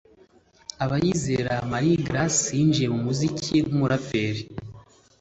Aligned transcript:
Abayizera 0.83 1.53
Marie 1.71 2.01
Grace 2.07 2.47
yinjiye 2.57 2.87
mu 2.93 2.99
muziki 3.05 3.55
nk’umuraperi 3.67 4.41